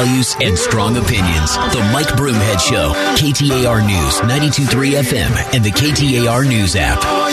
[0.00, 1.56] values, and strong opinions.
[1.74, 7.04] The Mike Broomhead Show, KTAR News, 92.3 FM, and the KTAR News app.
[7.04, 7.30] All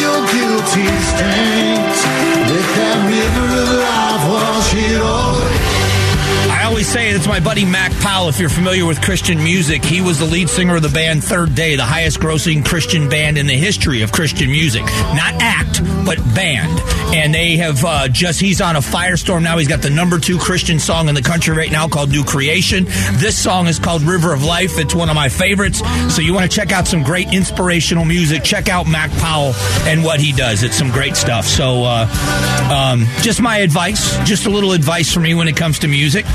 [6.67, 8.27] always say it's my buddy Mac Powell.
[8.27, 11.55] If you're familiar with Christian music, he was the lead singer of the band Third
[11.55, 14.81] Day, the highest grossing Christian band in the history of Christian music.
[14.83, 16.81] Not act, but band.
[17.15, 19.57] And they have uh, just, he's on a firestorm now.
[19.57, 22.83] He's got the number two Christian song in the country right now called New Creation.
[23.13, 24.77] This song is called River of Life.
[24.77, 25.81] It's one of my favorites.
[26.13, 28.43] So you want to check out some great inspirational music.
[28.43, 29.53] Check out Mac Powell
[29.85, 30.63] and what he does.
[30.63, 31.45] It's some great stuff.
[31.45, 35.79] So uh, um, just my advice, just a little advice for me when it comes
[35.79, 36.25] to music.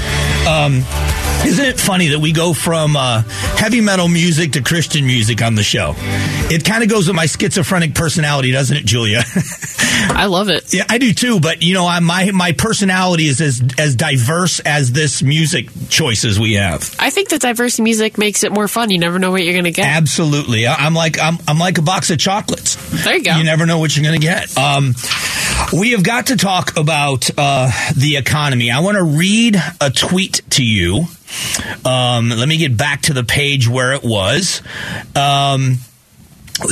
[0.49, 0.85] Um,
[1.47, 3.23] isn't it funny that we go from uh,
[3.57, 5.95] heavy metal music to Christian music on the show?
[5.97, 9.23] It kind of goes with my schizophrenic personality, doesn't it, Julia?
[10.15, 10.73] I love it.
[10.75, 11.41] yeah, I do too.
[11.41, 16.39] But you know, I, my my personality is as as diverse as this music choices
[16.41, 16.95] we have.
[16.99, 18.91] I think that diverse music makes it more fun.
[18.91, 19.87] You never know what you're going to get.
[19.87, 22.77] Absolutely, I- I'm like I'm I'm like a box of chocolates.
[23.05, 23.37] There you go.
[23.37, 24.57] You never know what you're going to get.
[24.59, 24.95] Um,
[25.73, 28.71] we have got to talk about uh, the economy.
[28.71, 31.07] I want to read a tweet to you.
[31.87, 34.61] Um, let me get back to the page where it was.
[35.17, 35.79] Um,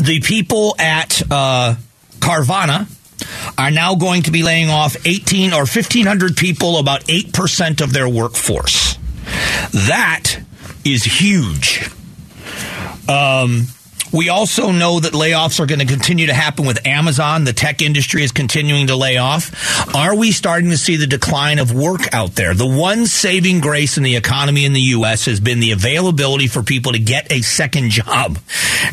[0.02, 1.76] the people at uh,
[2.18, 2.86] Carvana
[3.56, 8.10] are now going to be laying off 18 or 1,500 people, about 8% of their
[8.10, 8.98] workforce.
[9.72, 10.42] That
[10.84, 11.88] is huge.
[13.08, 13.68] Um,
[14.12, 17.44] we also know that layoffs are going to continue to happen with Amazon.
[17.44, 19.94] The tech industry is continuing to lay off.
[19.94, 22.54] Are we starting to see the decline of work out there?
[22.54, 25.26] The one saving grace in the economy in the U.S.
[25.26, 28.38] has been the availability for people to get a second job.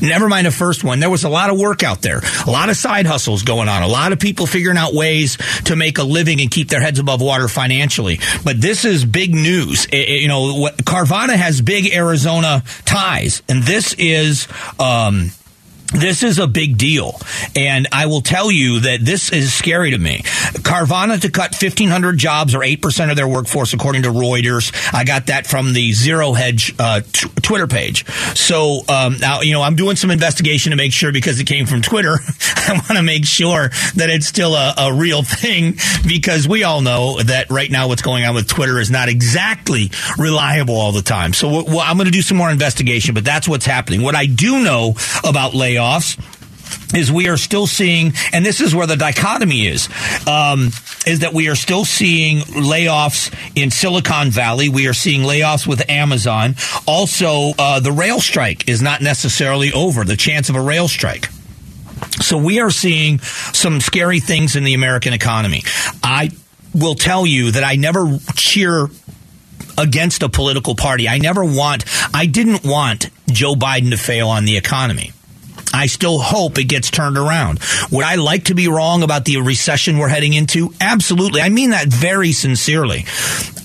[0.01, 0.99] Never mind the first one.
[0.99, 3.83] There was a lot of work out there, a lot of side hustles going on,
[3.83, 6.99] a lot of people figuring out ways to make a living and keep their heads
[6.99, 8.19] above water financially.
[8.43, 9.87] But this is big news.
[9.91, 14.47] I- I- you know, what, Carvana has big Arizona ties, and this is.
[14.79, 15.31] Um,
[15.93, 17.19] this is a big deal.
[17.55, 20.19] And I will tell you that this is scary to me.
[20.63, 24.73] Carvana to cut 1,500 jobs or 8% of their workforce, according to Reuters.
[24.93, 28.05] I got that from the Zero Hedge uh, t- Twitter page.
[28.35, 31.65] So um, now, you know, I'm doing some investigation to make sure because it came
[31.65, 32.17] from Twitter.
[32.67, 36.81] I want to make sure that it's still a, a real thing because we all
[36.81, 41.01] know that right now what's going on with Twitter is not exactly reliable all the
[41.01, 41.31] time.
[41.31, 44.01] So I'm going to do some more investigation, but that's what's happening.
[44.01, 45.76] What I do know about layoffs
[46.93, 49.89] is we are still seeing, and this is where the dichotomy is,
[50.27, 50.69] um,
[51.05, 54.69] is that we are still seeing layoffs in Silicon Valley.
[54.69, 56.55] We are seeing layoffs with Amazon.
[56.85, 60.03] Also, uh, the rail strike is not necessarily over.
[60.03, 61.29] The chance of a rail strike.
[62.21, 65.63] So we are seeing some scary things in the American economy.
[66.03, 66.31] I
[66.73, 68.89] will tell you that I never cheer
[69.77, 71.07] against a political party.
[71.07, 75.11] I never want, I didn't want Joe Biden to fail on the economy.
[75.77, 77.59] I still hope it gets turned around.
[77.91, 80.73] Would I like to be wrong about the recession we're heading into?
[80.81, 81.41] Absolutely.
[81.41, 83.05] I mean that very sincerely.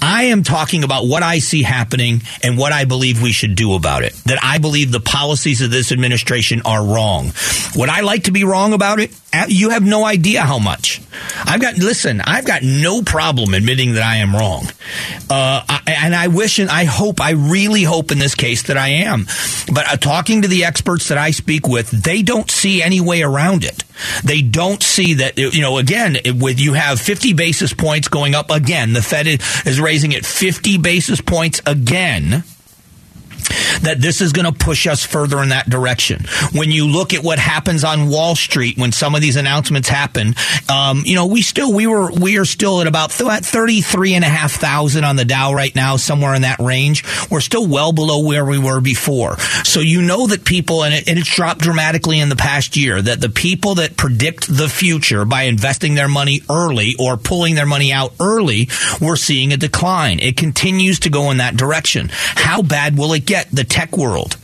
[0.02, 3.74] I am talking about what I see happening and what I believe we should do
[3.74, 4.12] about it.
[4.26, 7.30] That I believe the policies of this administration are wrong.
[7.76, 9.16] Would I like to be wrong about it?
[9.48, 11.00] You have no idea how much.
[11.44, 14.66] I've got, listen, I've got no problem admitting that I am wrong.
[15.30, 18.76] Uh, I, and I wish and I hope, I really hope in this case that
[18.76, 19.26] I am.
[19.72, 23.22] But uh, talking to the experts that I speak with, they don't see any way
[23.22, 23.84] around it.
[24.24, 28.50] They don't see that, you know, again, with you have 50 basis points going up
[28.50, 28.92] again.
[28.92, 32.44] The Fed is raising it 50 basis points again
[33.80, 36.24] that this is going to push us further in that direction.
[36.52, 40.34] When you look at what happens on Wall Street when some of these announcements happen,
[40.68, 44.24] um, you know, we still we were we are still at about thirty three and
[44.24, 47.04] a half thousand on the Dow right now, somewhere in that range.
[47.30, 49.38] We're still well below where we were before.
[49.64, 53.00] So you know that people and, it, and it's dropped dramatically in the past year.
[53.00, 57.66] That the people that predict the future by investing their money early or pulling their
[57.66, 58.68] money out early,
[59.00, 60.20] we're seeing a decline.
[60.20, 62.10] It continues to go in that direction.
[62.10, 63.50] How bad will it get?
[63.50, 64.36] The tech world.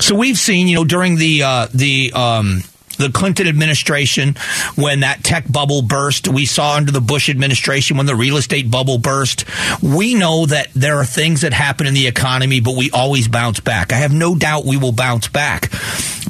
[0.00, 2.62] So we've seen, you know, during the uh, the um,
[2.98, 4.36] the Clinton administration,
[4.74, 8.70] when that tech bubble burst, we saw under the Bush administration when the real estate
[8.70, 9.44] bubble burst.
[9.82, 13.60] We know that there are things that happen in the economy, but we always bounce
[13.60, 13.92] back.
[13.92, 15.70] I have no doubt we will bounce back.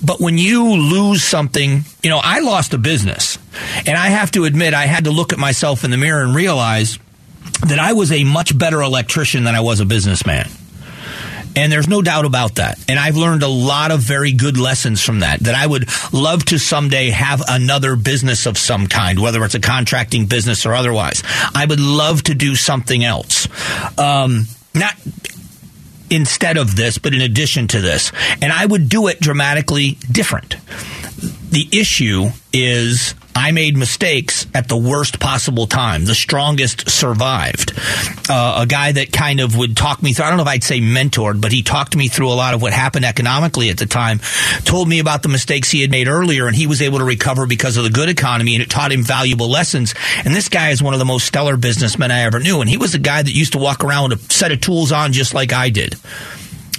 [0.04, 3.38] But when you lose something, you know, I lost a business,
[3.86, 6.34] and I have to admit, I had to look at myself in the mirror and
[6.34, 6.98] realize
[7.66, 10.48] that I was a much better electrician than I was a businessman.
[11.54, 12.78] And there's no doubt about that.
[12.88, 16.44] And I've learned a lot of very good lessons from that, that I would love
[16.46, 21.22] to someday have another business of some kind, whether it's a contracting business or otherwise.
[21.54, 23.48] I would love to do something else.
[23.98, 24.94] Um, not,
[26.10, 28.12] instead of this, but in addition to this.
[28.40, 30.56] And I would do it dramatically different.
[31.50, 36.04] The issue is I made mistakes at the worst possible time.
[36.04, 37.72] The strongest survived.
[38.28, 40.64] Uh, a guy that kind of would talk me through, I don't know if I'd
[40.64, 43.86] say mentored, but he talked me through a lot of what happened economically at the
[43.86, 44.20] time,
[44.64, 47.46] told me about the mistakes he had made earlier, and he was able to recover
[47.46, 49.94] because of the good economy, and it taught him valuable lessons.
[50.24, 52.76] And this guy is one of the most stellar businessmen I ever knew, and he
[52.76, 55.34] was a guy that used to walk around with a set of tools on just
[55.34, 55.96] like I did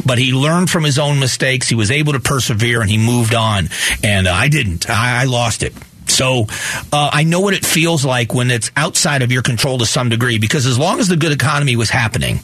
[0.06, 1.70] but he learned from his own mistakes.
[1.70, 3.70] He was able to persevere and he moved on.
[4.04, 4.90] And uh, I didn't.
[4.90, 5.74] I, I lost it.
[6.08, 6.48] So
[6.92, 10.10] uh, I know what it feels like when it's outside of your control to some
[10.10, 12.40] degree because as long as the good economy was happening,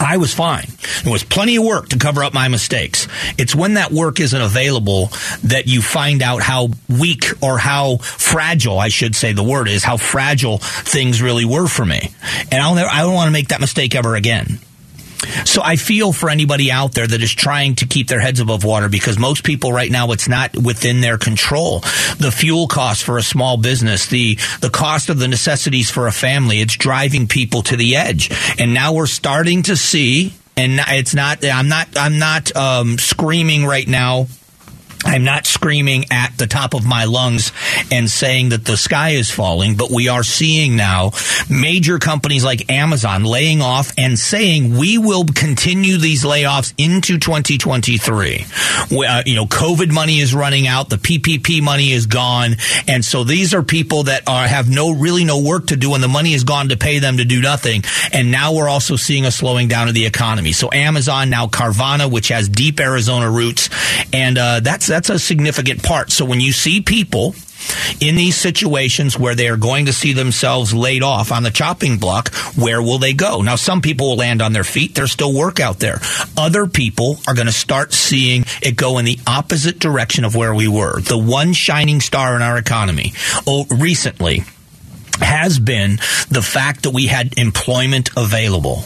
[0.00, 0.66] I was fine.
[1.02, 3.06] There was plenty of work to cover up my mistakes.
[3.38, 5.08] It's when that work isn't available
[5.44, 9.84] that you find out how weak or how fragile, I should say the word is,
[9.84, 12.10] how fragile things really were for me.
[12.50, 14.58] And I'll never, I don't want to make that mistake ever again.
[15.44, 18.64] So I feel for anybody out there that is trying to keep their heads above
[18.64, 21.80] water because most people right now it's not within their control.
[22.18, 26.12] The fuel cost for a small business, the the cost of the necessities for a
[26.12, 28.30] family, it's driving people to the edge.
[28.58, 33.64] And now we're starting to see and it's not I'm not I'm not um, screaming
[33.64, 34.28] right now
[35.04, 37.52] I'm not screaming at the top of my lungs
[37.92, 41.12] and saying that the sky is falling, but we are seeing now
[41.48, 48.44] major companies like Amazon laying off and saying we will continue these layoffs into 2023.
[48.90, 52.56] Uh, you know, COVID money is running out, the PPP money is gone,
[52.88, 56.02] and so these are people that are have no really no work to do, and
[56.02, 57.82] the money is gone to pay them to do nothing.
[58.12, 60.52] And now we're also seeing a slowing down of the economy.
[60.52, 63.68] So Amazon now Carvana, which has deep Arizona roots,
[64.12, 66.12] and uh, that's that's a significant part.
[66.12, 67.34] So when you see people
[68.00, 71.98] in these situations where they are going to see themselves laid off on the chopping
[71.98, 73.42] block, where will they go?
[73.42, 74.94] Now, some people will land on their feet.
[74.94, 76.00] There's still work out there.
[76.36, 80.54] Other people are going to start seeing it go in the opposite direction of where
[80.54, 81.00] we were.
[81.00, 83.14] The one shining star in our economy
[83.48, 84.44] oh, recently
[85.18, 85.96] has been
[86.30, 88.84] the fact that we had employment available.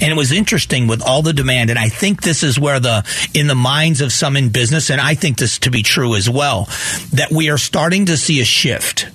[0.00, 1.70] And it was interesting with all the demand.
[1.70, 3.04] And I think this is where the,
[3.34, 6.28] in the minds of some in business, and I think this to be true as
[6.28, 6.66] well,
[7.12, 9.08] that we are starting to see a shift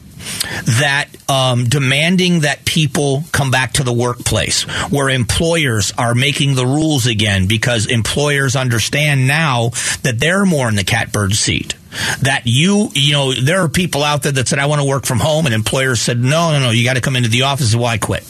[0.79, 6.65] that um, demanding that people come back to the workplace, where employers are making the
[6.65, 9.69] rules again because employers understand now
[10.03, 11.75] that they're more in the catbird seat.
[12.21, 15.05] That you, you know, there are people out there that said, I want to work
[15.05, 17.75] from home, and employers said, no, no, no, you got to come into the office.
[17.75, 18.23] Why quit?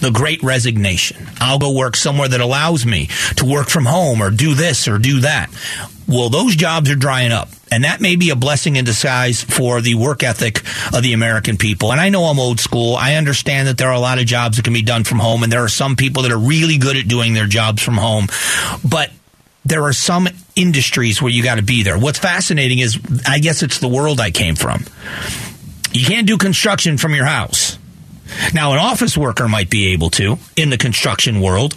[0.00, 1.28] The great resignation.
[1.40, 4.98] I'll go work somewhere that allows me to work from home or do this or
[4.98, 5.50] do that.
[6.06, 7.48] Well, those jobs are drying up.
[7.72, 10.58] And that may be a blessing in disguise for the work ethic
[10.94, 11.90] of the American people.
[11.90, 12.94] And I know I'm old school.
[12.94, 15.42] I understand that there are a lot of jobs that can be done from home,
[15.42, 18.28] and there are some people that are really good at doing their jobs from home.
[18.88, 19.10] But
[19.64, 21.98] there are some industries where you got to be there.
[21.98, 24.84] What's fascinating is, I guess it's the world I came from.
[25.90, 27.78] You can't do construction from your house.
[28.52, 31.76] Now, an office worker might be able to in the construction world.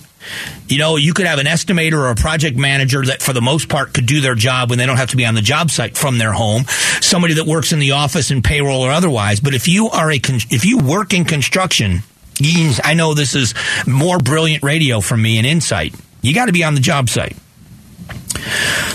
[0.67, 3.69] You know, you could have an estimator or a project manager that, for the most
[3.69, 5.95] part, could do their job when they don't have to be on the job site
[5.95, 6.65] from their home.
[7.01, 9.39] Somebody that works in the office and payroll or otherwise.
[9.39, 10.19] But if you are a,
[10.49, 11.99] if you work in construction,
[12.83, 13.53] I know this is
[13.85, 15.95] more brilliant radio from me and insight.
[16.21, 17.37] You got to be on the job site.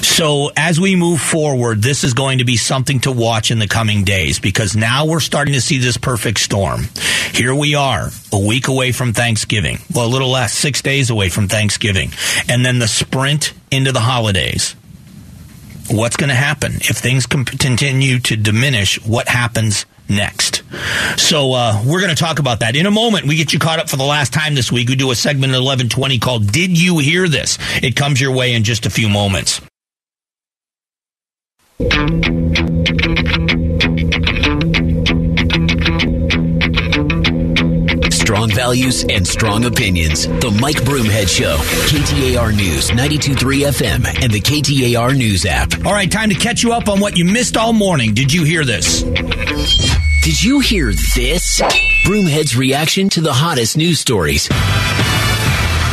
[0.03, 3.69] So as we move forward, this is going to be something to watch in the
[3.69, 6.89] coming days because now we're starting to see this perfect storm.
[7.33, 9.79] Here we are, a week away from Thanksgiving.
[9.95, 12.11] Well, a little less, six days away from Thanksgiving.
[12.49, 14.77] And then the sprint into the holidays.
[15.91, 16.75] What's going to happen?
[16.77, 20.63] If things continue to diminish, what happens next.
[21.17, 23.27] So uh, we're going to talk about that in a moment.
[23.27, 24.89] We get you caught up for the last time this week.
[24.89, 28.35] We do a segment at eleven twenty called "Did You Hear This?" It comes your
[28.35, 29.61] way in just a few moments.
[38.33, 40.27] Strong values and strong opinions.
[40.27, 41.59] The Mike Broomhead Show.
[41.59, 43.37] KTAR News, 92.3
[43.67, 45.75] FM, and the KTAR News app.
[45.85, 48.15] All right, time to catch you up on what you missed all morning.
[48.15, 49.03] Did you hear this?
[49.03, 51.61] Did you hear this?
[52.07, 54.49] Broomhead's reaction to the hottest news stories.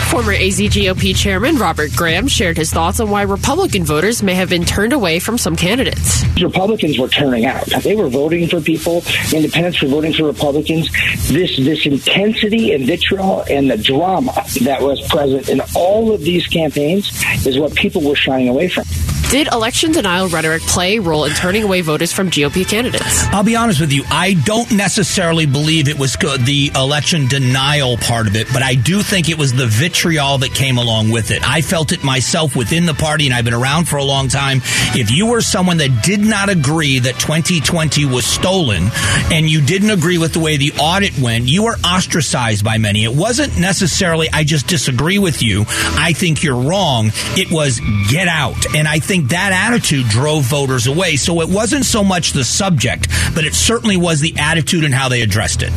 [0.10, 4.66] Former AZGOP chairman Robert Graham shared his thoughts on why Republican voters may have been
[4.66, 6.26] turned away from some candidates.
[6.42, 7.64] Republicans were turning out.
[7.84, 9.04] They were voting for people.
[9.32, 10.90] Independents were voting for Republicans.
[11.28, 16.48] This this intensity and vitriol and the drama that was present in all of these
[16.48, 17.12] campaigns
[17.46, 18.86] is what people were shying away from.
[19.30, 23.26] Did election denial rhetoric play a role in turning away voters from GOP candidates?
[23.26, 24.04] I'll be honest with you.
[24.10, 29.04] I don't necessarily believe it was the election denial part of it, but I do
[29.04, 31.48] think it was the vitriol that came along with it.
[31.48, 34.62] I felt it myself within the party, and I've been around for a long time.
[34.96, 38.90] If you were someone that did not agree that 2020 was stolen
[39.32, 43.04] and you didn't agree with the way the audit went, you were ostracized by many.
[43.04, 45.66] It wasn't necessarily, I just disagree with you.
[45.68, 47.12] I think you're wrong.
[47.38, 48.76] It was get out.
[48.76, 51.16] And I think think that attitude drove voters away.
[51.16, 55.10] So it wasn't so much the subject, but it certainly was the attitude and how
[55.10, 55.72] they addressed it.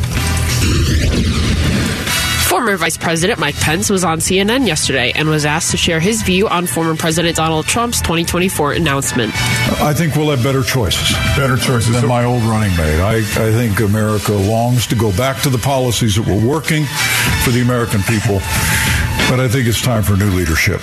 [2.47, 6.21] Former Vice President Mike Pence was on CNN yesterday and was asked to share his
[6.21, 9.33] view on former President Donald Trump's 2024 announcement.
[9.81, 11.11] I think we'll have better choices.
[11.35, 13.01] Better choices than my old running mate.
[13.01, 16.85] I, I think America longs to go back to the policies that were working
[17.43, 18.35] for the American people.
[19.29, 20.81] But I think it's time for new leadership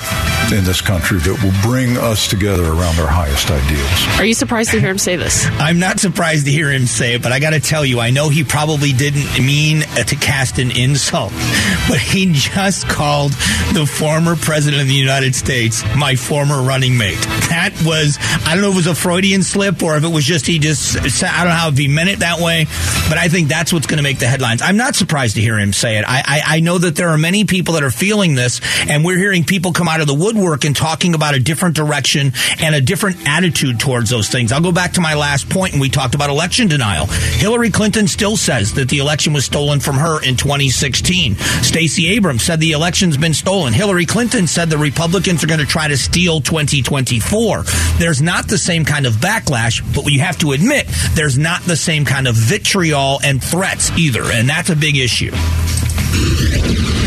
[0.52, 4.18] in this country that will bring us together around our highest ideals.
[4.18, 5.46] Are you surprised to hear him say this?
[5.46, 8.10] I'm not surprised to hear him say it, but I got to tell you, I
[8.10, 11.30] know he probably didn't mean to cast an insult,
[11.88, 13.30] but he just called
[13.74, 17.20] the former president of the United States my former running mate.
[17.50, 20.24] That was, I don't know if it was a Freudian slip or if it was
[20.24, 22.64] just he just, I don't know how if he meant it that way,
[23.08, 24.62] but I think that's what's going to make the headlines.
[24.62, 26.04] I'm not surprised to hear him say it.
[26.06, 29.18] I, I, I know that there are many people that are feeling this, and we're
[29.18, 32.80] hearing people come out of the woodwork and talking about a different direction and a
[32.80, 34.52] different attitude towards those things.
[34.52, 37.06] I'll go back to my last point, and we talked about election denial.
[37.06, 41.36] Hillary Clinton still says that the election was stolen from her in 2016.
[41.36, 43.72] Stacey Abrams said the election's been stolen.
[43.72, 47.64] Hillary Clinton said the Republicans are going to try to steal 2024.
[47.98, 51.76] There's not the same kind of backlash, but you have to admit there's not the
[51.76, 55.32] same kind of vitriol and threats either, and that's a big issue.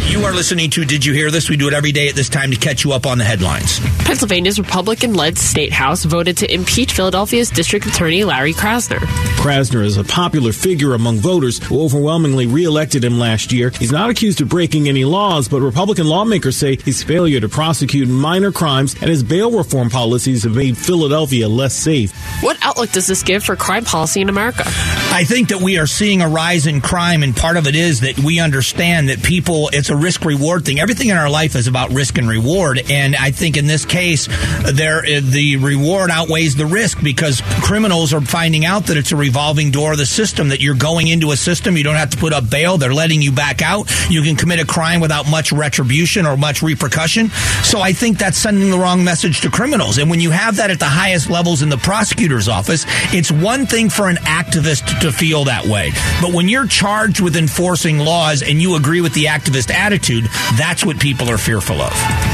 [0.10, 1.50] You are listening to Did You Hear This?
[1.50, 3.79] We do it every day at this time to catch you up on the headlines.
[4.05, 9.00] Pennsylvania's Republican led state house voted to impeach Philadelphia's District Attorney Larry Krasner.
[9.38, 13.72] Krasner is a popular figure among voters who overwhelmingly reelected him last year.
[13.72, 18.07] He's not accused of breaking any laws, but Republican lawmakers say his failure to prosecute
[18.07, 22.13] minor crimes and his bail reform policies have made Philadelphia less safe.
[22.41, 24.63] What outlook does this give for crime policy in America?
[24.65, 28.01] I think that we are seeing a rise in crime, and part of it is
[28.01, 30.79] that we understand that people, it's a risk reward thing.
[30.79, 34.27] Everything in our life is about risk and reward, and I think in this case,
[34.73, 39.71] there the reward outweighs the risk because criminals are finding out that it's a revolving
[39.71, 40.50] door of the system.
[40.50, 42.77] That you're going into a system, you don't have to put up bail.
[42.77, 43.89] They're letting you back out.
[44.09, 47.29] You can commit a crime without much retribution or much repercussion.
[47.63, 49.97] So I think that's sending the wrong message to criminals.
[49.97, 53.65] And when you have that at the highest levels in the prosecutor's office, it's one
[53.65, 58.41] thing for an activist to feel that way, but when you're charged with enforcing laws
[58.41, 60.25] and you agree with the activist attitude,
[60.58, 62.33] that's what people are fearful of.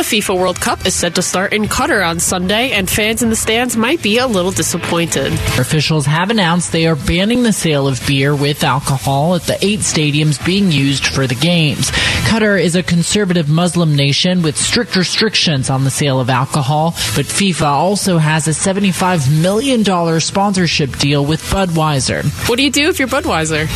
[0.00, 3.28] The FIFA World Cup is set to start in Qatar on Sunday, and fans in
[3.28, 5.30] the stands might be a little disappointed.
[5.58, 9.80] Officials have announced they are banning the sale of beer with alcohol at the eight
[9.80, 11.90] stadiums being used for the games.
[11.90, 17.26] Qatar is a conservative Muslim nation with strict restrictions on the sale of alcohol, but
[17.26, 19.84] FIFA also has a $75 million
[20.18, 22.24] sponsorship deal with Budweiser.
[22.48, 23.68] What do you do if you're Budweiser?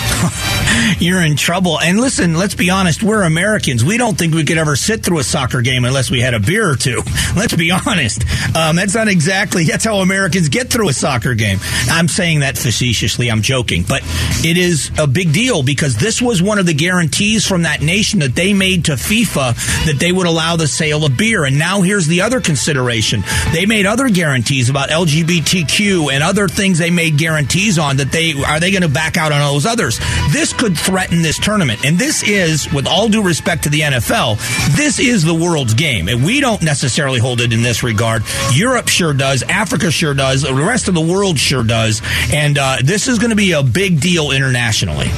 [1.00, 1.80] you're in trouble.
[1.80, 3.84] And listen, let's be honest, we're Americans.
[3.84, 6.40] We don't think we could ever sit through a soccer game unless we had a
[6.40, 7.02] beer or two.
[7.36, 8.24] Let's be honest.
[8.56, 11.58] Um, that's not exactly, that's how Americans get through a soccer game.
[11.88, 13.30] I'm saying that facetiously.
[13.30, 13.84] I'm joking.
[13.86, 14.02] But
[14.44, 18.20] it is a big deal because this was one of the guarantees from that nation
[18.20, 19.54] that they made to FIFA
[19.86, 21.44] that they would allow the sale of beer.
[21.44, 23.22] And now here's the other consideration.
[23.52, 28.32] They made other guarantees about LGBTQ and other things they made guarantees on that they,
[28.44, 29.98] are they going to back out on those others?
[30.32, 31.84] This could threaten this tournament.
[31.84, 34.36] And this is, with all due respect to the NFL,
[34.76, 36.03] this is the world's game.
[36.08, 38.22] And we don't necessarily hold it in this regard.
[38.52, 39.42] Europe sure does.
[39.42, 40.42] Africa sure does.
[40.42, 42.02] The rest of the world sure does.
[42.32, 45.08] And uh, this is going to be a big deal internationally.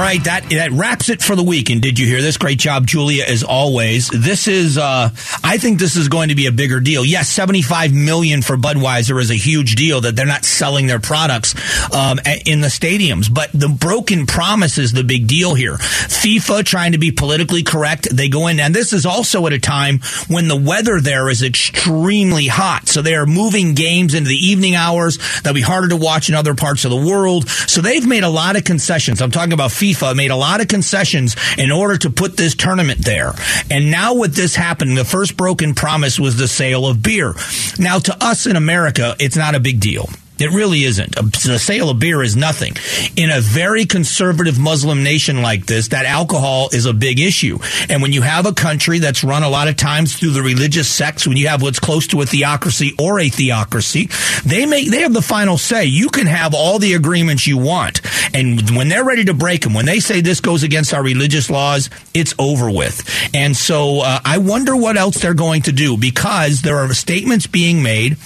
[0.00, 1.68] All right, that that wraps it for the week.
[1.68, 2.38] And did you hear this?
[2.38, 4.08] Great job, Julia, as always.
[4.08, 5.10] This is, uh,
[5.44, 7.04] I think this is going to be a bigger deal.
[7.04, 11.54] Yes, seventy-five million for Budweiser is a huge deal that they're not selling their products
[11.94, 13.32] um, in the stadiums.
[13.32, 15.74] But the broken promise is the big deal here.
[15.74, 18.08] FIFA trying to be politically correct.
[18.10, 21.42] They go in, and this is also at a time when the weather there is
[21.42, 22.88] extremely hot.
[22.88, 25.18] So they are moving games into the evening hours.
[25.42, 27.50] They'll be harder to watch in other parts of the world.
[27.50, 29.20] So they've made a lot of concessions.
[29.20, 33.04] I'm talking about FIFA made a lot of concessions in order to put this tournament
[33.04, 33.34] there.
[33.70, 37.34] And now with this happening, the first broken promise was the sale of beer.
[37.78, 40.08] Now to us in America, it's not a big deal
[40.40, 41.14] It really isn't.
[41.14, 42.74] The sale of beer is nothing.
[43.16, 47.58] In a very conservative Muslim nation like this, that alcohol is a big issue.
[47.88, 50.88] And when you have a country that's run a lot of times through the religious
[50.88, 54.08] sects, when you have what's close to a theocracy or a theocracy,
[54.44, 55.84] they make they have the final say.
[55.84, 58.00] You can have all the agreements you want,
[58.34, 61.50] and when they're ready to break them, when they say this goes against our religious
[61.50, 63.06] laws, it's over with.
[63.34, 67.46] And so uh, I wonder what else they're going to do because there are statements
[67.46, 68.16] being made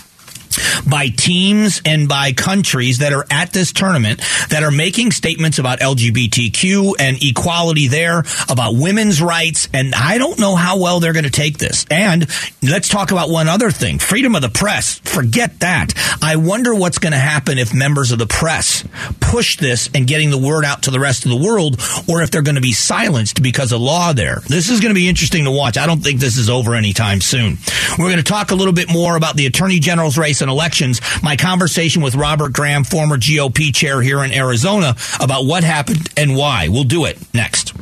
[0.89, 4.21] by teams and by countries that are at this tournament
[4.51, 10.39] that are making statements about LGBTQ and equality there, about women's rights, and I don't
[10.39, 11.87] know how well they're going to take this.
[11.91, 12.29] And
[12.63, 14.99] let's talk about one other thing freedom of the press.
[15.01, 15.93] Forget that.
[16.23, 18.85] I wonder what's going to happen if members of the press
[19.21, 22.31] push this and getting the word out to the rest of the world, or if
[22.31, 24.41] they're going to be silenced because of law there.
[24.49, 25.77] This is going to be interesting to watch.
[25.77, 27.59] I don't think this is over anytime soon.
[27.99, 31.01] We're going to talk a little bit more about the Attorney General's race and elections,
[31.23, 36.37] my conversation with Robert Graham, former GOP chair here in Arizona, about what happened and
[36.37, 36.69] why.
[36.69, 37.73] We'll do it next.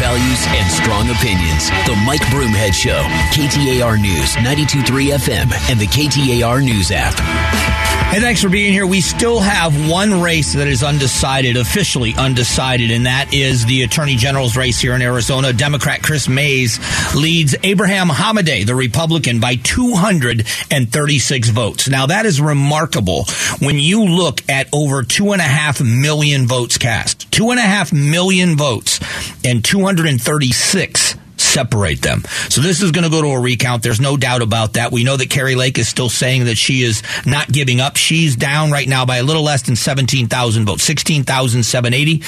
[0.00, 1.68] Values and strong opinions.
[1.84, 3.02] The Mike Broomhead Show.
[3.36, 7.70] KTAR News, 92.3 FM, and the KTAR News app.
[8.10, 8.88] Hey, thanks for being here.
[8.88, 14.16] We still have one race that is undecided, officially undecided, and that is the Attorney
[14.16, 15.52] General's race here in Arizona.
[15.52, 16.80] Democrat Kris Mayes
[17.14, 21.88] leads Abraham Hamadeh, the Republican, by 236 votes.
[21.88, 23.26] Now, that is remarkable
[23.60, 27.30] when you look at over two and a half million votes cast.
[27.30, 28.98] Two and a half million votes
[29.44, 29.64] and
[29.94, 31.09] 236
[31.50, 32.22] separate them.
[32.48, 33.82] So this is going to go to a recount.
[33.82, 34.92] There's no doubt about that.
[34.92, 37.96] We know that Kari Lake is still saying that she is not giving up.
[37.96, 42.18] She's down right now by a little less than 17,000 votes, 16,780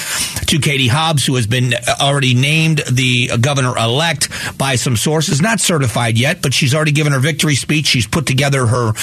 [0.45, 5.59] to Katie Hobbs, who has been already named the governor elect by some sources, not
[5.59, 7.87] certified yet, but she's already given her victory speech.
[7.87, 8.93] She's put together her,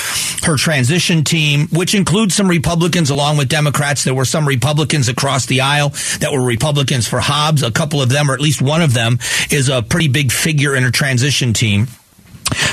[0.42, 4.04] her transition team, which includes some Republicans along with Democrats.
[4.04, 7.62] There were some Republicans across the aisle that were Republicans for Hobbs.
[7.62, 9.18] A couple of them, or at least one of them,
[9.50, 11.88] is a pretty big figure in her transition team.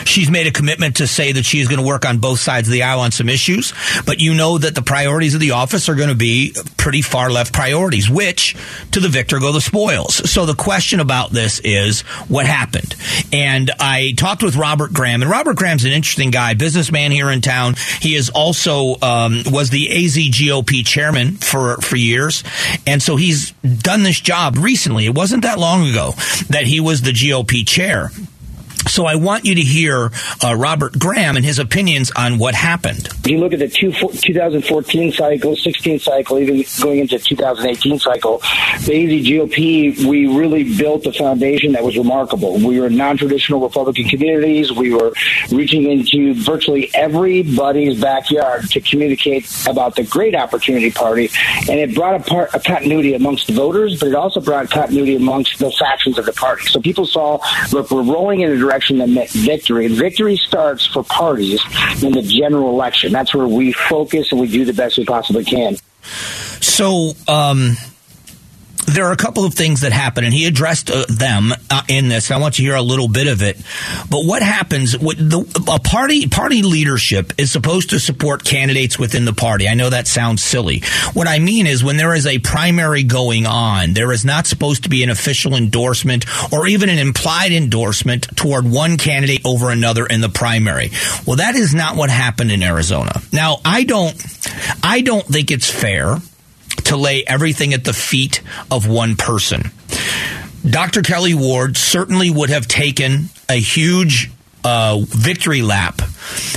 [0.06, 2.68] She's made a commitment to say that she is going to work on both sides
[2.68, 3.74] of the aisle on some issues,
[4.06, 7.30] but you know that the priorities of the office are going to be pretty far
[7.30, 8.56] left priorities, which
[8.92, 10.30] to the victor go the spoils.
[10.30, 12.96] So the question about this is what happened?
[13.34, 17.42] And I talked with Robert Graham, and Robert Graham's an interesting guy, businessman here in
[17.42, 17.76] town.
[18.02, 22.44] He is also um, was the AZ GOP chairman for for years,
[22.86, 25.06] and so he's done this job recently.
[25.06, 26.14] It wasn't that long ago
[26.50, 28.12] that he was the GOP chair.
[28.88, 30.12] So I want you to hear
[30.44, 33.10] uh, Robert Graham and his opinions on what happened.
[33.26, 38.38] You look at the two, 2014 cycle, 16 cycle, even going into 2018 cycle,
[38.86, 42.58] the AZ GOP, we really built a foundation that was remarkable.
[42.60, 44.72] We were non-traditional Republican communities.
[44.72, 45.12] We were
[45.52, 51.30] reaching into virtually everybody's backyard to communicate about the great opportunity party.
[51.70, 55.60] And it brought a, part, a continuity amongst voters, but it also brought continuity amongst
[55.60, 56.66] the factions of the party.
[56.68, 57.40] So people saw,
[57.74, 59.88] look, we're rolling in a direction that meant victory.
[59.88, 61.62] Victory starts for parties
[62.02, 63.12] in the general election.
[63.12, 65.78] That's where we focus and we do the best we possibly can.
[66.62, 67.76] So, um,
[68.88, 72.08] there are a couple of things that happen, and he addressed uh, them uh, in
[72.08, 72.32] this.
[72.32, 73.58] I want to hear a little bit of it.
[74.10, 74.94] But what happens?
[74.94, 79.68] The a party party leadership is supposed to support candidates within the party.
[79.68, 80.84] I know that sounds silly.
[81.14, 84.84] What I mean is, when there is a primary going on, there is not supposed
[84.84, 90.06] to be an official endorsement or even an implied endorsement toward one candidate over another
[90.06, 90.92] in the primary.
[91.26, 93.22] Well, that is not what happened in Arizona.
[93.34, 94.16] Now, I don't,
[94.82, 96.18] I don't think it's fair
[96.88, 99.72] to lay everything at the feet of one person.
[100.68, 101.02] Dr.
[101.02, 104.32] Kelly Ward certainly would have taken a huge
[104.64, 106.02] uh, victory lap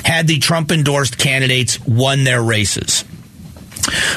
[0.05, 3.05] had the Trump endorsed candidates won their races.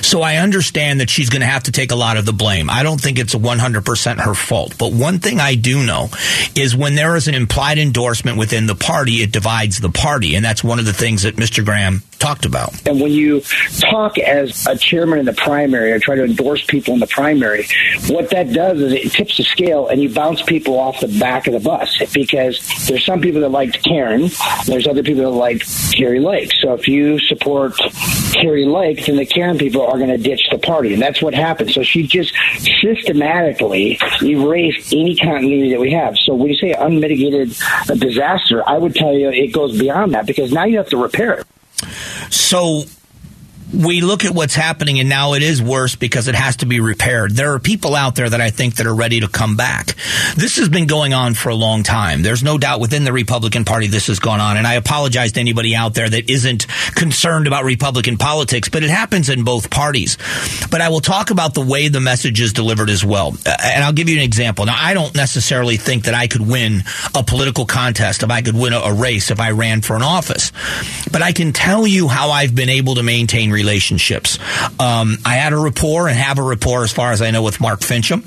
[0.02, 2.70] So I understand that she's going to have to take a lot of the blame.
[2.70, 4.78] I don't think it's 100% her fault.
[4.78, 6.10] But one thing I do know
[6.56, 10.36] is when there is an implied endorsement within the party, it divides the party.
[10.36, 11.64] And that's one of the things that Mr.
[11.64, 12.88] Graham talked about.
[12.88, 13.42] And when you
[13.80, 17.68] talk as a chairman in the primary or try to endorse people in the primary,
[18.08, 21.48] what that does is it tips the scale and you bounce people off the back
[21.48, 24.32] of the bus because there's some people that liked Karrin,
[24.66, 26.52] there's other people that like Kari Lake.
[26.62, 27.78] So if you support
[28.32, 30.94] Kari Lake, then the Karrin people are going to ditch the party.
[30.94, 31.72] And that's what happened.
[31.72, 32.34] So she just
[32.82, 36.16] systematically erased any continuity that we have.
[36.18, 37.56] So when you say unmitigated
[37.98, 41.34] disaster, I would tell you it goes beyond that because now you have to repair
[41.34, 41.48] it.
[42.34, 42.86] So
[43.74, 46.80] we look at what's happening and now it is worse because it has to be
[46.80, 47.32] repaired.
[47.32, 49.96] There are people out there that I think that are ready to come back.
[50.36, 52.22] This has been going on for a long time.
[52.22, 54.58] There's no doubt within the Republican Party this has gone on.
[54.58, 58.90] And I apologize to anybody out there that isn't concerned about Republican politics, but it
[58.90, 60.18] happens in both parties.
[60.70, 63.36] But I will talk about the way the message is delivered as well.
[63.46, 64.66] And I'll give you an example.
[64.66, 66.82] Now, I don't necessarily think that I could win
[67.16, 70.04] a political contest if I could win a, a race if I ran for an
[70.04, 70.52] office.
[71.12, 74.38] But I can tell you how I've been able to maintain relationships.
[74.80, 77.62] Um, I had a rapport and have a rapport, as far as I know, with
[77.62, 78.22] Mark Finchem.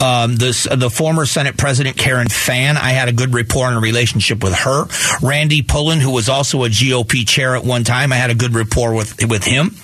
[0.00, 3.80] Um, this, the former Senate President Karen Fann, I had a good rapport and a
[3.80, 4.86] relationship with her.
[5.20, 8.54] Randy Pullen, who was also a GOP chair at one time, I had a good
[8.54, 9.76] rapport with with him.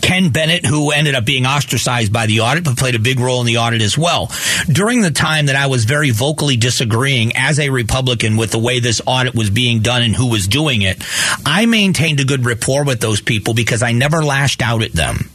[0.00, 3.40] Ken Bennett, who ended up being ostracized by the audit, but played a big role
[3.40, 4.30] in the audit as well.
[4.70, 8.80] During the time that I was very vocally disagreeing as a Republican with the way
[8.80, 11.02] this audit was being done and who was doing it,
[11.44, 15.30] I maintained a good rapport with those people because I never lashed out at them.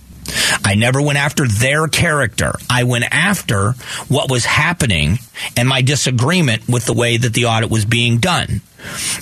[0.64, 2.54] I never went after their character.
[2.70, 3.74] I went after
[4.08, 5.20] what was happening
[5.56, 8.62] and my disagreement with the way that the audit was being done.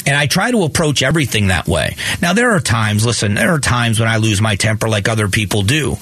[0.05, 1.95] And I try to approach everything that way.
[2.21, 5.27] Now, there are times, listen, there are times when I lose my temper like other
[5.27, 5.97] people do.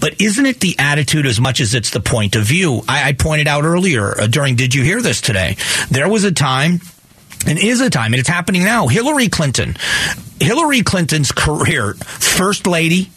[0.00, 2.82] But isn't it the attitude as much as it's the point of view?
[2.88, 5.56] I, I pointed out earlier uh, during Did You Hear This today?
[5.90, 6.80] There was a time
[7.46, 8.86] and is a time, and it's happening now.
[8.86, 9.76] Hillary Clinton,
[10.40, 13.10] Hillary Clinton's career, first lady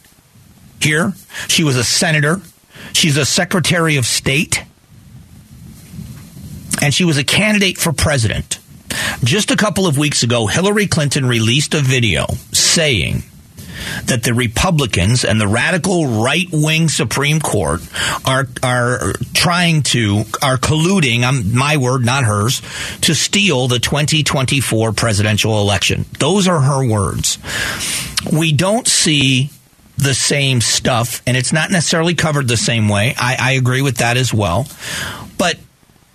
[0.84, 1.14] here,
[1.48, 2.42] she was a senator,
[2.94, 4.64] she's a secretary of state,
[6.82, 8.60] and she was a candidate for president.
[9.24, 13.24] Just a couple of weeks ago, Hillary Clinton released a video saying
[14.06, 17.82] that the Republicans and the radical right wing Supreme Court
[18.26, 21.24] are are trying to are colluding.
[21.24, 22.62] I'm my word, not hers,
[23.02, 26.06] to steal the 2024 presidential election.
[26.20, 27.38] Those are her words.
[28.32, 29.50] We don't see
[29.98, 33.14] the same stuff, and it's not necessarily covered the same way.
[33.18, 34.68] I, I agree with that as well,
[35.38, 35.58] but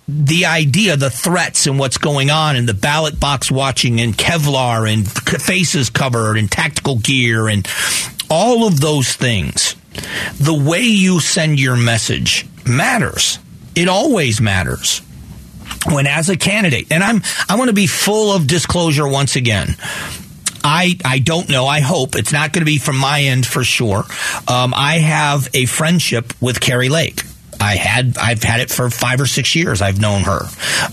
[0.07, 4.91] the idea, the threats, and what's going on, and the ballot box watching, and Kevlar,
[4.91, 5.07] and
[5.41, 7.67] faces covered, and tactical gear, and
[8.29, 9.75] all of those things.
[10.39, 13.39] The way you send your message matters.
[13.75, 15.01] It always matters.
[15.91, 19.75] When as a candidate, and I'm, I want to be full of disclosure once again.
[20.63, 21.65] I, I don't know.
[21.65, 24.05] I hope it's not going to be from my end for sure.
[24.47, 27.23] Um, I have a friendship with Kari Lake.
[27.59, 29.81] I had I've had it for five or six years.
[29.81, 30.41] I've known her,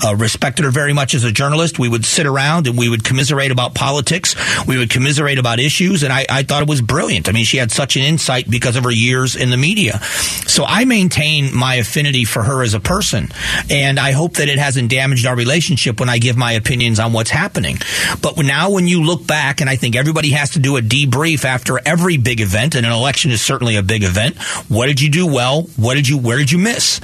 [0.04, 1.78] uh, respected her very much as a journalist.
[1.78, 4.34] We would sit around and we would commiserate about politics.
[4.66, 7.28] We would commiserate about issues, and I, I thought it was brilliant.
[7.28, 10.00] I mean, she had such an insight because of her years in the media.
[10.46, 13.28] So I maintain my affinity for her as a person,
[13.70, 17.12] and I hope that it hasn't damaged our relationship when I give my opinions on
[17.12, 17.78] what's happening.
[18.22, 21.44] But now, when you look back, and I think everybody has to do a debrief
[21.44, 24.36] after every big event, and an election is certainly a big event.
[24.68, 25.62] What did you do well?
[25.76, 26.18] What did you?
[26.18, 27.00] Where did you miss?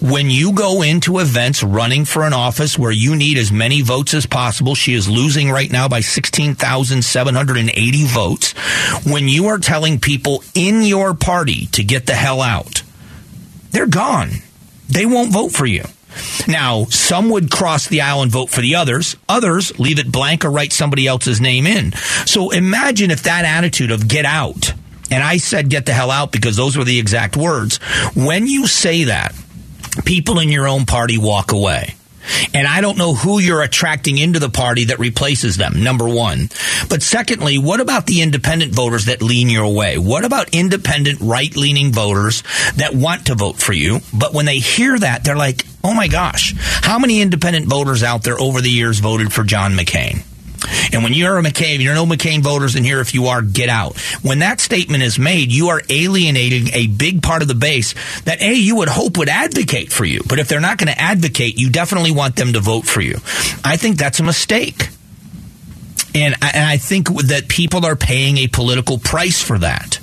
[0.00, 4.12] When you go into events running for an office where you need as many votes
[4.12, 8.52] as possible, she is losing right now by 16,780 votes.
[9.06, 12.82] When you are telling people in your party to get the hell out,
[13.70, 14.42] they're gone.
[14.88, 15.84] They won't vote for you.
[16.46, 19.16] Now, some would cross the aisle and vote for the others.
[19.28, 21.92] Others leave it blank or write somebody else's name in.
[22.24, 24.72] So imagine if that attitude of get out,
[25.10, 27.78] and I said get the hell out because those were the exact words.
[28.14, 29.34] When you say that,
[30.04, 31.94] people in your own party walk away.
[32.52, 36.48] And I don't know who you're attracting into the party that replaces them, number one.
[36.88, 39.96] But secondly, what about the independent voters that lean your way?
[39.96, 42.42] What about independent right leaning voters
[42.76, 44.00] that want to vote for you?
[44.12, 48.24] But when they hear that, they're like, oh my gosh, how many independent voters out
[48.24, 50.24] there over the years voted for John McCain?
[50.92, 53.00] And when you're a McCain, you're no McCain voters in here.
[53.00, 53.98] If you are, get out.
[54.22, 58.40] When that statement is made, you are alienating a big part of the base that
[58.40, 60.22] A, you would hope would advocate for you.
[60.28, 63.16] But if they're not going to advocate, you definitely want them to vote for you.
[63.64, 64.88] I think that's a mistake.
[66.14, 70.00] And I, and I think that people are paying a political price for that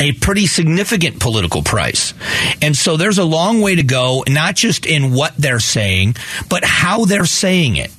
[0.00, 2.14] a pretty significant political price.
[2.60, 6.16] And so there's a long way to go, not just in what they're saying,
[6.48, 7.92] but how they're saying it.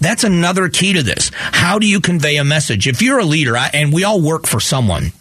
[0.00, 1.30] That's another key to this.
[1.34, 2.86] How do you convey a message?
[2.86, 5.12] If you're a leader, and we all work for someone,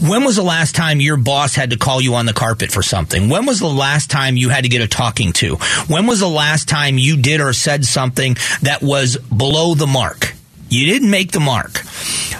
[0.00, 2.82] when was the last time your boss had to call you on the carpet for
[2.82, 3.28] something?
[3.28, 5.56] When was the last time you had to get a talking to?
[5.86, 10.34] When was the last time you did or said something that was below the mark?
[10.68, 11.83] You didn't make the mark.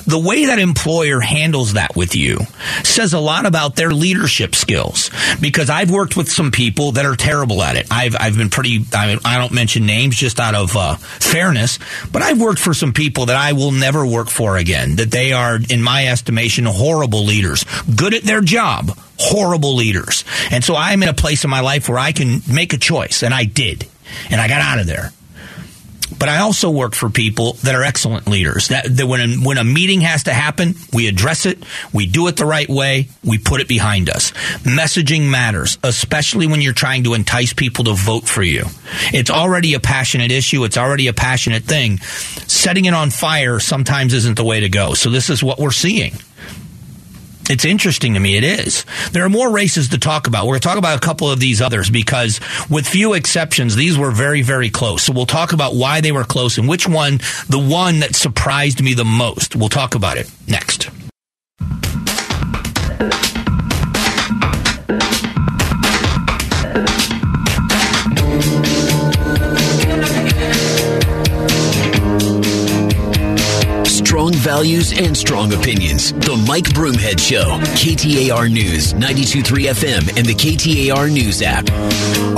[0.07, 2.40] The way that employer handles that with you
[2.83, 7.17] says a lot about their leadership skills because I've worked with some people that are
[7.17, 7.87] terrible at it.
[7.90, 11.79] I've, I've been pretty, I, I don't mention names just out of uh, fairness,
[12.12, 15.33] but I've worked for some people that I will never work for again, that they
[15.33, 17.64] are, in my estimation, horrible leaders,
[17.95, 20.25] good at their job, horrible leaders.
[20.51, 23.23] And so I'm in a place in my life where I can make a choice,
[23.23, 23.87] and I did.
[24.31, 25.12] And I got out of there.
[26.18, 28.68] But I also work for people that are excellent leaders.
[28.68, 32.29] That, that when a, when a meeting has to happen, we address it, we do
[32.29, 34.33] it the right way, we put it behind us.
[34.62, 38.64] Messaging matters, especially when you're trying to entice people to vote for you.
[39.12, 40.64] It's already a passionate issue.
[40.64, 41.98] It's already a passionate thing.
[41.98, 44.94] Setting it on fire sometimes isn't the way to go.
[44.94, 46.14] So this is what we're seeing.
[47.50, 48.37] It's interesting to me.
[48.37, 48.87] It is.
[49.12, 50.46] There are more races to talk about.
[50.46, 53.98] We're going to talk about a couple of these others because, with few exceptions, these
[53.98, 55.02] were very, very close.
[55.02, 58.83] So we'll talk about why they were close and which one, the one that surprised
[58.83, 59.57] me the most.
[59.57, 60.88] We'll talk about it next.
[74.55, 76.12] Values and strong opinions.
[76.12, 77.59] The Mike Broomhead Show.
[77.75, 81.69] KTAR News, 92.3 FM, and the KTAR News app.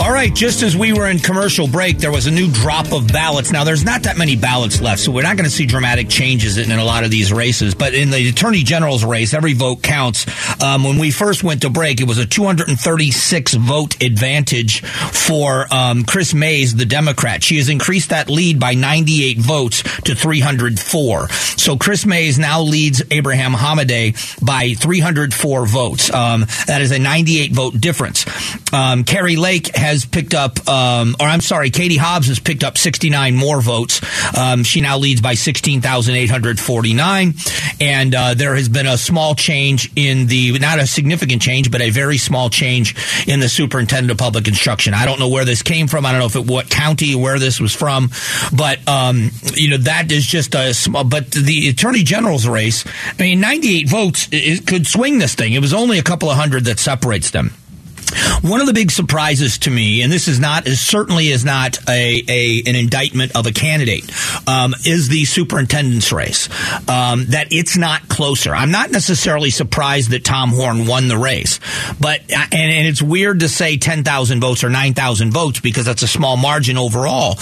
[0.01, 3.09] All right, just as we were in commercial break, there was a new drop of
[3.09, 3.53] ballots.
[3.53, 6.57] Now, there's not that many ballots left, so we're not going to see dramatic changes
[6.57, 7.75] in, in a lot of these races.
[7.75, 10.27] But in the Attorney General's race, every vote counts.
[10.63, 16.05] Um, when we first went to break, it was a 236 vote advantage for um,
[16.05, 17.43] Kris Mayes, the Democrat.
[17.43, 21.29] She has increased that lead by 98 votes to 304.
[21.29, 26.12] So Kris Mayes now leads Abraham Hamadeh by 304 votes.
[26.12, 28.27] Um, that is a 98 vote difference.
[28.73, 32.79] Um, Kari Lake has picked up, um, or I'm sorry, Katie Hobbs has picked up
[32.79, 34.01] 69 more votes.
[34.37, 37.35] Um, she now leads by 16,849.
[37.81, 41.81] And uh, there has been a small change in the, not a significant change, but
[41.81, 42.95] a very small change
[43.27, 44.95] in the superintendent of public instruction.
[44.95, 46.07] I don't know where this came from.
[46.07, 48.11] I don't know if it, what county, where this was from,
[48.55, 52.85] but, um, you know, that is just a small, but the attorney general's race,
[53.19, 55.53] I mean, 98 votes it could swing this thing.
[55.53, 57.53] It was only a couple of hundred that separates them.
[58.42, 61.79] One of the big surprises to me, and this is not, is certainly is not
[61.88, 64.11] a, a an indictment of a candidate,
[64.49, 66.49] um, is the superintendent's race.
[66.88, 68.55] Um, that it's not closer.
[68.55, 71.59] I'm not necessarily surprised that Tom Horne won the race,
[72.01, 76.09] but and, and it's weird to say 10,000 votes or 9,000 votes because that's a
[76.09, 77.35] small margin overall.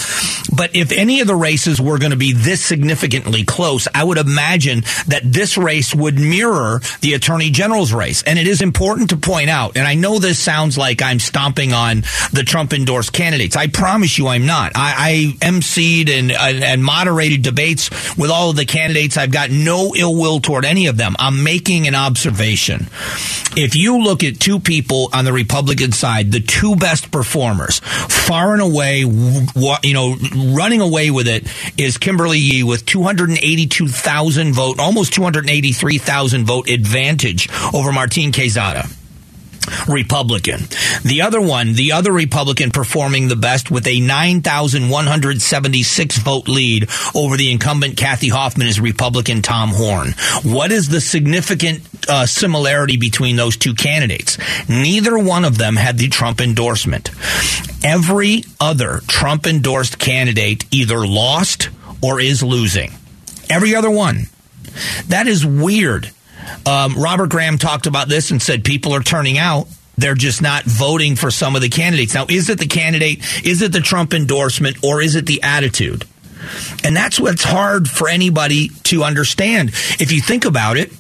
[0.54, 4.18] But if any of the races were going to be this significantly close, I would
[4.18, 8.22] imagine that this race would mirror the attorney general's race.
[8.22, 11.72] And it is important to point out, and I know this sounds like I'm stomping
[11.72, 13.56] on the Trump endorsed candidates.
[13.56, 14.72] I promise you I'm not.
[14.74, 14.94] I,
[15.40, 19.16] I emceed and, and moderated debates with all of the candidates.
[19.16, 21.16] I've got no ill will toward any of them.
[21.18, 22.86] I'm making an observation.
[23.56, 28.52] If you look at two people on the Republican side, the two best performers, far
[28.52, 30.16] and away, you know,
[30.54, 31.46] running away with it
[31.78, 39.03] is Kimberly Yee with 282,000 vote, almost 283,000 vote advantage over Martín Quezada.
[39.88, 40.60] Republican.
[41.04, 47.36] The other one, the other Republican performing the best with a 9,176 vote lead over
[47.36, 50.14] the incumbent Kathy Hoffman is Republican Tom Horne.
[50.42, 54.38] What is the significant uh, similarity between those two candidates?
[54.68, 57.10] Neither one of them had the Trump endorsement.
[57.84, 61.68] Every other Trump endorsed candidate either lost
[62.02, 62.92] or is losing.
[63.50, 64.28] Every other one.
[65.08, 66.10] That is weird.
[66.66, 69.66] Um, Robert Graham talked about this and said people are turning out.
[69.96, 72.14] They're just not voting for some of the candidates.
[72.14, 73.20] Now, is it the candidate?
[73.44, 74.82] Is it the Trump endorsement?
[74.82, 76.04] Or is it the attitude?
[76.82, 79.70] And that's what's hard for anybody to understand.
[80.00, 80.92] If you think about it,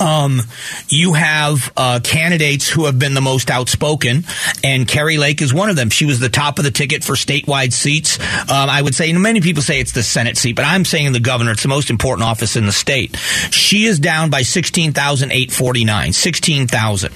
[0.00, 0.42] um,
[0.88, 4.24] you have uh, candidates who have been the most outspoken,
[4.62, 5.90] and Kari Lake is one of them.
[5.90, 8.18] She was the top of the ticket for statewide seats.
[8.20, 11.20] Um, I would say, many people say it's the Senate seat, but I'm saying the
[11.20, 11.52] governor.
[11.52, 13.16] It's the most important office in the state.
[13.50, 17.12] She is down by 16,849, 16,000.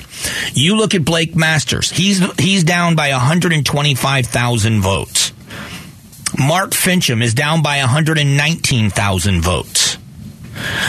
[0.55, 1.91] You look at Blake Masters.
[1.91, 5.33] He's, he's down by 125,000 votes.
[6.39, 9.99] Mark Finchem is down by 119,000 votes.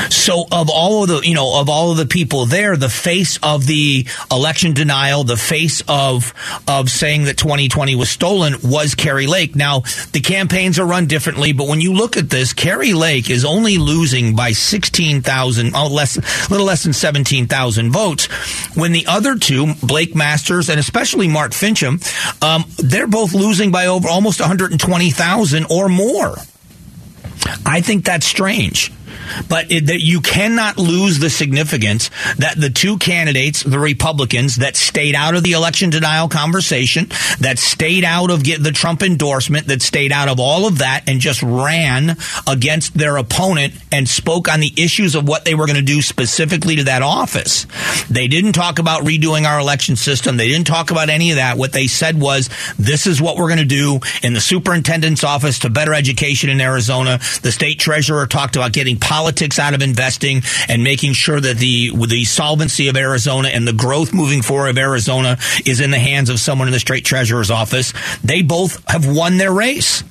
[0.10, 3.38] So of all of the, you know, of all of the people there, the face
[3.42, 6.34] of the election denial, the face of
[6.68, 9.56] of saying that 2020 was stolen was Kari Lake.
[9.56, 9.82] Now,
[10.12, 13.78] the campaigns are run differently, but when you look at this, Kari Lake is only
[13.78, 18.28] losing by 16,000, oh, less, a little less than 17,000 votes,
[18.76, 22.02] when the other two, Blake Masters and especially Mark Finchem,
[22.44, 26.36] um, they're both losing by over almost 120,000 or more.
[27.66, 28.92] I think that's strange.
[29.48, 34.76] But it, that you cannot lose the significance that the two candidates, the Republicans, that
[34.76, 37.08] stayed out of the election denial conversation,
[37.40, 41.20] that stayed out of the Trump endorsement, that stayed out of all of that, and
[41.20, 45.76] just ran against their opponent and spoke on the issues of what they were going
[45.76, 47.66] to do specifically to that office.
[48.10, 50.38] They didn't talk about redoing our election system.
[50.38, 51.58] They didn't talk about any of that.
[51.58, 55.60] What they said was, "This is what we're going to do in the superintendent's office
[55.60, 60.42] to better education in Arizona." The state treasurer talked about getting politics out of investing
[60.70, 64.78] and making sure that the the solvency of Arizona and the growth moving forward of
[64.78, 67.94] Arizona is in the hands of someone in the state treasurer's office.
[68.24, 70.04] They both have won their race.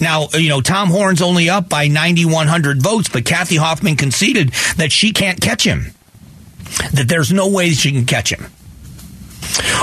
[0.00, 4.92] Now, you know, Tom Horne's only up by 9,100 votes, but Kathy Hoffman conceded that
[4.92, 5.92] she can't catch him.
[6.92, 8.46] That there's no way she can catch him.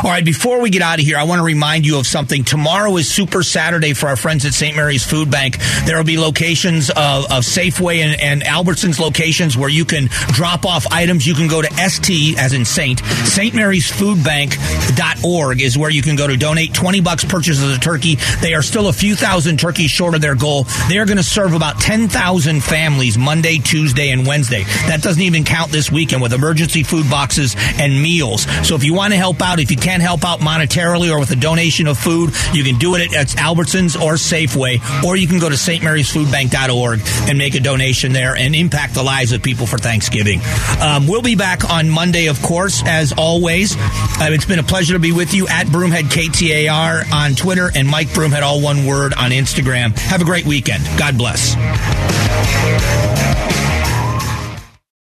[0.06, 2.44] All right, before we get out of here, I want to remind you of something.
[2.44, 4.76] Tomorrow is Super Saturday for our friends at St.
[4.76, 5.58] Mary's Food Bank.
[5.88, 10.64] There will be locations of, of Safeway and, and, Albertsons locations where you can drop
[10.64, 11.26] off items.
[11.26, 13.56] You can go to ST, as in Saint, St.
[13.56, 17.80] Mary's Food Bank.org is where you can go to donate 20 bucks purchases of a
[17.80, 18.18] turkey.
[18.42, 20.68] They are still a few thousand turkeys short of their goal.
[20.88, 24.66] They are going to serve about 10,000 families Monday, Tuesday, and Wednesday.
[24.86, 28.44] That doesn't even count this weekend with emergency food boxes and meals.
[28.68, 31.32] So if you want to help out, if you can't help out monetarily or with
[31.32, 35.40] a donation of food, you can do it at Albertsons or Safeway, or you can
[35.40, 39.78] go to stmarysfoodbank.org and make a donation there and impact the lives of people for
[39.78, 40.42] Thanksgiving.
[40.82, 43.78] Um, we'll be back on Monday, of course, as always.
[43.78, 47.88] Uh, it's been a pleasure to be with you at Broomhead KTAR on Twitter and
[47.88, 49.98] Mike Broomhead, all one word, on Instagram.
[49.98, 50.84] Have a great weekend.
[50.98, 51.56] God bless.